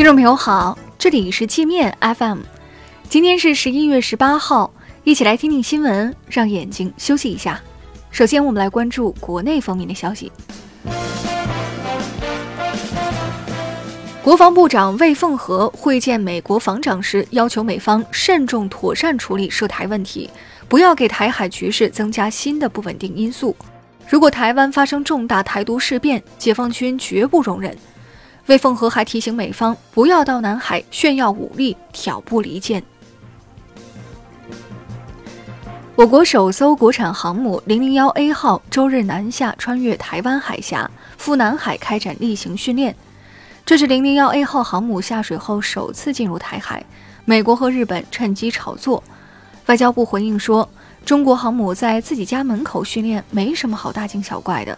[0.00, 2.38] 听众朋友好，这里是界面 FM，
[3.10, 4.72] 今天是十一月十八号，
[5.04, 7.60] 一起来听听新闻，让眼睛休息一下。
[8.10, 10.32] 首先，我们来关注国内方面的消息。
[14.22, 20.30] 国防部长魏凤和会见美国防长时，要求美方慎重妥善处理涉台问题，
[20.66, 23.54] 不要给台海局势增加新的不稳定因素。
[24.08, 27.76] 如果台湾发生重大台独事变，解放军绝不容忍。
[28.46, 32.82] 魏凤和还提醒美方不要到南海炫耀武力、挑拨离间。
[35.96, 42.96] 我国首艘国产航母零零幺 A 号周日南下，穿越台湾海峡，赴南海开展例行训练。
[43.66, 46.82] 这是零零幺 A 号航母下水后首次进入台海，
[47.26, 49.04] 美国和日本趁机炒作。
[49.66, 50.68] 外交部回应说，
[51.04, 54.76] 中国航母在自己家门口训练，没什么好大惊小怪的。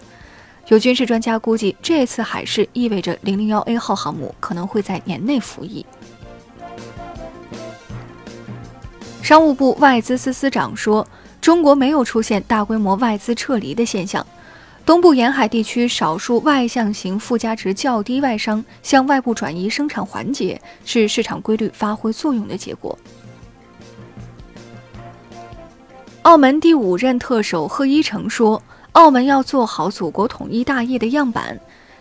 [0.69, 5.85] 有军事专家估计，这次海试意味着零零幺 A 号航母可能会在年内服役。
[9.21, 11.07] 商务部外资司司长说，
[11.41, 14.27] 中国没有出现大规模外资撤离的现象。
[14.87, 22.99] 东部沿海地区少数外向型附加值较低外商向外部转移生产环节，是市场规律发挥作用的结果。
[26.23, 28.63] 澳门第五任特首贺一诚说。
[28.93, 31.59] 澳门要做好祖国统一大业的样板，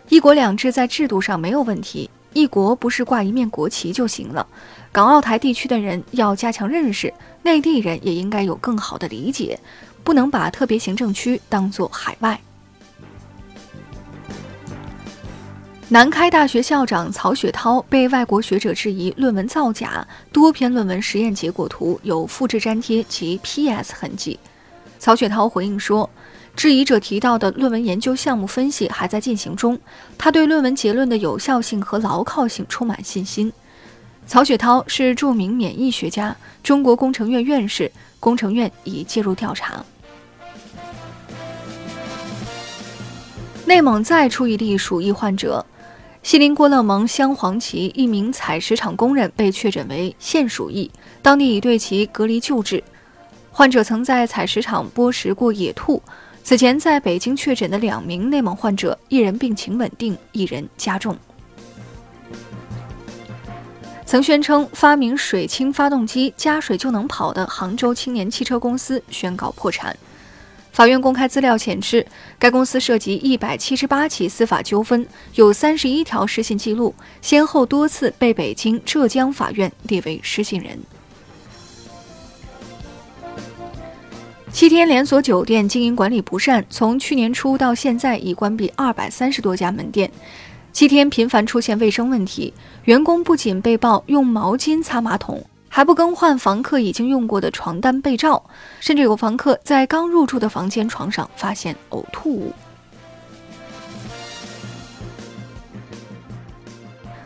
[0.10, 4.46] 一国两制在制度上没有问题，一国不是挂一面国旗就行了。
[4.92, 9.58] 港澳台地区的人要加强认识，内地人也应该有更好的理解，
[10.04, 12.38] 不能把特别行政区当作海外。
[15.88, 24.38] 南开大学校长曹雪涛被外国学者质疑论文造假，多篇论文实验结果图有复制粘贴及 PS 痕迹。
[25.00, 26.10] 曹雪涛回应说。
[26.56, 29.80] 质疑者提到的论文研究项目分析还在进行中，
[30.18, 33.52] 他对论文结论的有效性和牢靠性充满信心。
[34.28, 39.84] 曹雪涛是著名免疫学家，中国工程院院士，工程院已介入调查。
[43.66, 45.66] 内蒙再出一例鼠疫患者，
[46.22, 52.84] 锡林郭勒盟镶黄旗一名采石场工人被确诊为线鼠疫，当地已对其隔离救治。
[53.52, 56.02] 患者曾在采石场剥食过野兔。
[56.44, 61.18] 此前在北京确诊的两名内蒙患者，一人病情稳定，一人加重。
[64.06, 69.96] 曾宣称发明水氢发动机加水就能跑的杭州青年汽车公司宣告破产。
[70.74, 72.06] 法院公开资料显示，
[72.38, 80.78] 该公司涉及一百七十八起司法纠纷，有三十一条失信记录，先后多次被北京、浙江法院列为失信人。
[84.52, 90.12] 七天连锁酒店经营管理不善，从去年初到现在已关闭二百三十多家门店。
[90.74, 92.54] 七天频繁出现卫生问题，
[92.84, 98.44] 员工不仅被曝用毛巾擦马桶，还不更换房客已经用过的床单被罩，
[98.80, 102.54] 甚至有房客在刚入住的房间床上发现呕吐物。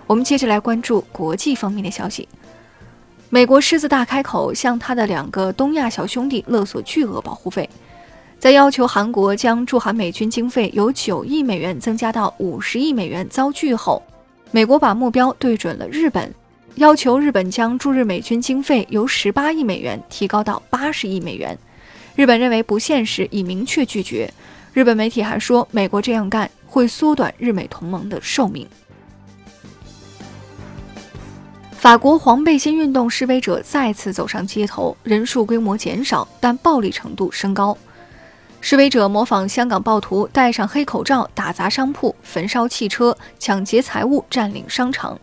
[0.07, 2.30] 我们接着来关注国际方面的消息。
[3.30, 7.68] 美国狮子大开口，向他的两个东亚小兄弟勒索巨额保护费，
[8.40, 14.02] 在要求韩国将驻韩美军经费由九亿美元增加到五十亿美元遭拒后，
[14.52, 16.34] 美国把目标对准了日本，
[16.75, 21.57] 要求日本将驻日美军经费由十八亿美元提高到八十亿美元。
[22.16, 24.31] 日本认为不现实，已明确拒绝。
[24.72, 28.66] 日本媒体还说，美国这样干会缩短日美同盟的寿命。
[31.85, 37.78] 法国黄背心运动示威者再次走上街头，人数规模减少，但暴力程度升高。
[38.59, 45.16] 示威者模仿香港暴徒，戴上黑口罩，打砸商铺、焚烧汽车、抢劫财物、占领商场。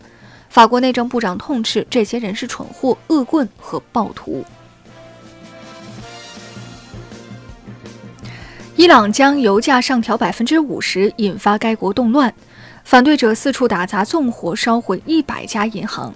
[0.51, 4.45] 法国内政部长痛斥这些人是蠢货、恶棍和暴徒。
[8.77, 12.33] 伊朗将油价上调百分之五十，引发该国动乱，
[12.85, 16.15] 反对者四处打砸、纵火、烧毁一百家银行。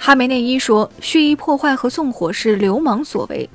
[0.00, 3.50] 哈梅内伊说：“蓄意破坏和纵火是流氓所为。”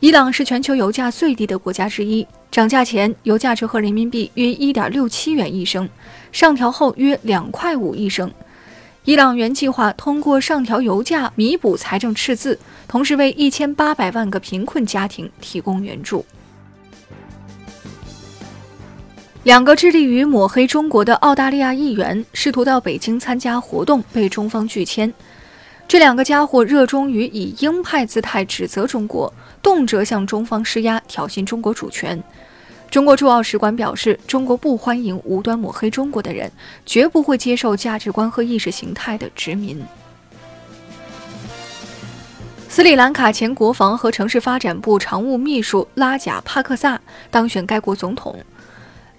[0.00, 5.88] 伊朗是全球油价最低的国家之一，涨价前油价折合人民币约一点六七元一升，
[6.30, 8.30] 上调后约两块五一升。
[9.04, 16.24] 伊朗原计划通过上调油价弥补财政赤字，同时为一千八百万个贫困家庭提供援助。
[19.42, 25.12] 两个致力于抹黑中国的澳大利亚议员试图到北京参加活动，被中方拒签。
[25.86, 29.32] 这两个家伙热衷于以鹰派姿态指责中国，
[29.62, 32.20] 动辄向中方施压，挑衅中国主权。
[32.90, 36.50] 中国驻澳使馆表示，中国不欢迎无端抹黑中国的人，
[36.86, 39.84] 绝不会接受价值观和意识形态的殖民。
[42.68, 47.00] 斯里兰卡前国防和城市发展部常务秘书拉贾帕克萨
[47.30, 48.36] 当选该国总统。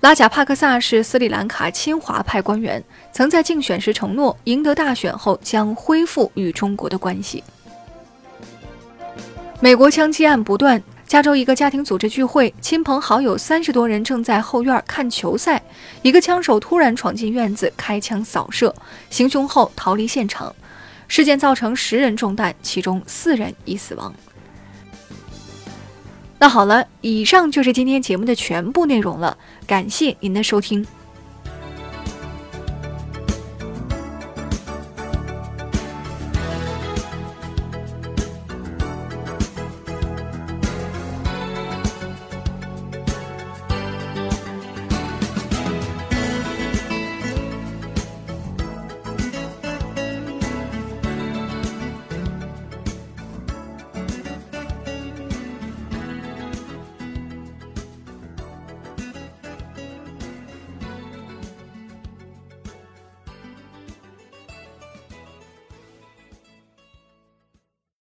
[0.05, 7.43] 拉贾帕克萨是斯里兰卡亲华派官员，曾在竞选时承诺，赢得大选后将恢复与中国的关系。
[9.59, 15.59] 美国枪击案不断，加州一个家庭组织聚会，亲朋好友三十多人正在后院看球赛，
[16.03, 18.71] 一个枪手突然闯进院子，开枪扫射，
[19.09, 20.55] 行凶后逃离现场。
[21.07, 24.13] 事件造成十人中弹，其中四人已死亡。
[26.37, 29.35] 那好了，以上就是今天节目的全部内容了，
[29.65, 30.85] 感谢您的收听。